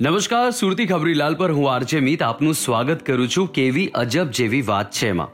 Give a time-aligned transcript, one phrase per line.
[0.00, 4.90] નમસ્કાર, સુરતી ખબરીલાલ પર હું આરજે મિત આપનું સ્વાગત કરું છું કેવી અજબ જેવી વાત
[4.92, 5.30] છે એમાં.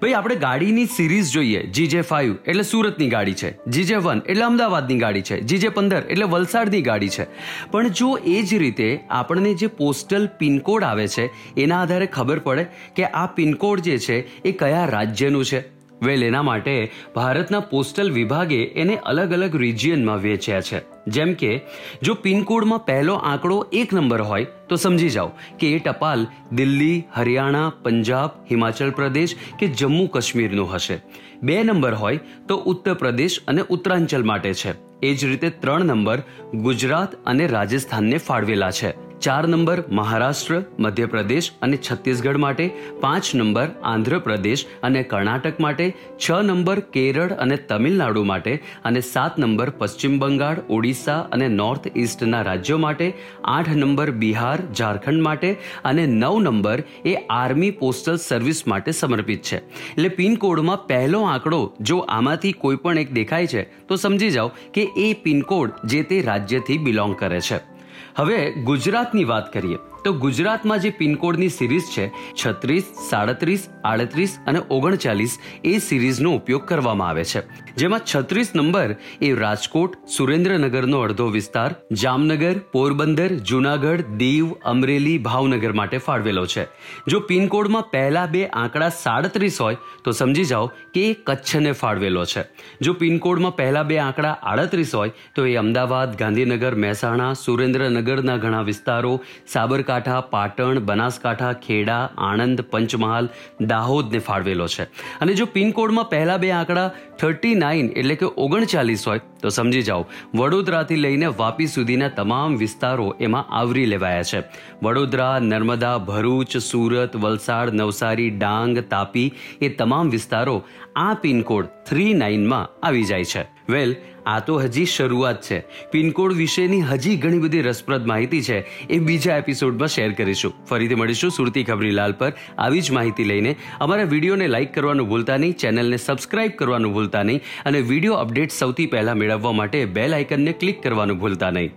[0.00, 4.98] ભાઈ, આપણે ગાડીની સિરીઝ જોઈએ જીજે ફાઈવ એટલે સુરતની ગાડી છે જીજે વન એટલે અમદાવાદની
[4.98, 7.26] ગાડી છે જીજે પંદર, એટલે વલસાડની ગાડી છે.
[7.70, 12.64] પણ જો એ જ રીતે આપણને જે પોસ્ટલ પિનકોડ આવે છે, એના આધારે ખબર પડે
[12.96, 15.77] કે આ પિનકોડ જે છે, એ કયા રાજ્યનું છે?
[16.02, 20.80] વેલ એના માટે ભારતના પોસ્ટલ વિભાગે એને અલગ અલગ રિજિયનમાં વેચ્યા છે.
[21.06, 21.60] જેમ કે,
[22.02, 27.72] જો પિનકોડમાં પહેલો આંકડો એક નંબર હોય, તો સમજી જાઓ કે એ ટપાલ દિલ્હી, હરિયાણા,
[27.82, 31.00] પંજાબ, હિમાચલ પ્રદેશ કે જમ્મુ કાશ્મીરનું હશે.
[31.42, 32.18] બે નંબર હોય,
[32.48, 34.74] તો ઉત્તર પ્રદેશ અને ઉત્તરાંચલ માટે છે.
[35.02, 36.22] એ જ રીતે ત્રણ નંબર
[36.54, 39.07] ગુજરાત અને રાજસ્થાનને ફાળવેલા છે.
[39.20, 42.64] ચાર નંબર મહારાષ્ટ્ર, મધ્યપ્રદેશ અને છત્તીસગઢ માટે,
[43.04, 45.84] પાંચ નંબર આંધ્રપ્રદેશ અને કર્ણાટક માટે,
[46.18, 48.52] છ નંબર કેરળ અને તમિલનાડુ માટે
[48.84, 53.06] અને સાત નંબર પશ્ચિમ બંગાળ, ઓડિશા અને નોર્થ ઇસ્ટના રાજ્યો માટે,
[53.44, 55.48] આઠ નંબર બિહાર, ઝારખંડ માટે
[55.84, 59.62] અને નવ નંબર એ આર્મી પોસ્ટલ સર્વિસ માટે સમર્પિત છે.
[59.96, 64.86] એટલે પિનકોડમાં પહેલો આંકડો જો આમાંથી કોઈ પણ એક દેખાય છે, તો સમજી જાઓ કે
[64.96, 67.77] એ પિનકોડ જે તે રાજ્યથી બિલોંગ કરે છે.
[68.16, 69.78] હવે ગુજરાતની વાત કરીએ.
[70.04, 77.08] તો ગુજરાતમાં જે પિનકોડની સિરીઝ છે, છત્રીસ, સાડત્રીસ, આડત્રીસ અને ઓગણચાલીસ, એ સિરીઝનો ઉપયોગ કરવામાં
[77.08, 77.42] આવે છે.
[77.76, 85.98] જેમાં છત્રીસ નંબર એ રાજકોટ, સુરેન્દ્રનગરનો અડધો વિસ્તાર, જામનગર, પોરબંદર, જુનાગઢ, દીવ, અમરેલી, ભાવનગર માટે
[85.98, 86.66] ફાળવેલો છે.
[87.08, 92.42] જો પિનકોડમાં પહેલા બે આંકડા સાડત્રીસ હોય, તો સમજી જાઓ કે એ કચ્છને ફાળવેલો છે.
[92.80, 99.20] જો પિનકોડમાં પહેલા બે આંકડા આડત્રીસ હોય, તો એ અમદાવાદ, ગાંધીનગર, મહેસાણા, સુરેન્દ્રનગરના ઘણા વિસ્તારો,
[99.46, 103.30] સાબરકાંઠા સાબરકાંઠા પાટણ, બનાસકાંઠા, ખેડા, આણંદ, પંચમહાલ,
[103.72, 104.86] દાહોદને ફાળવેલો છે.
[105.20, 106.86] અને જો પિનકોડમાં પહેલા બે આંકડા
[107.18, 113.08] થર્ટી નાઇન એટલે કે ઓગણચાલીસ હોય તો સમજી જાઓ, વડોદરાથી લઈને વાપી સુધીના તમામ વિસ્તારો
[113.20, 114.42] એમાં આવરી લેવાયા છે.
[114.82, 119.28] વડોદરા, નર્મદા, ભરૂચ, સુરત, વલસાડ, નવસારી, ડાંગ, તાપી
[119.60, 120.58] એ તમામ વિસ્તારો
[121.06, 123.48] આ પિનકોડ થ્રી નાઇનમાં આવી જાય છે.
[123.72, 123.92] વેલ,
[124.32, 125.58] આ તો હજી શરૂઆત છે.
[125.92, 128.58] પિનકોડ વિશેની હજી ઘણી બધી રસપ્રદ માહિતી છે
[128.94, 130.52] એ બીજા એપિસોડમાં શેર કરીશું.
[130.68, 132.32] ફરીથી મળીશું સુરતી ખબરીલાલ પર.
[132.64, 133.52] આવી જ માહિતી લઈને
[133.86, 138.88] અમારા વિડીયોને લાઇક કરવાનું ભૂલતા નહીં, ચેનલને સબસ્ક્રાઇબ કરવાનું ભૂલતા નહીં અને વીડિયો અપડેટ સૌથી
[138.94, 141.72] પહેલા મેળવવા માટે બેલ આઇકનને ક્લિક કરવાનું ભૂલતા નહીં.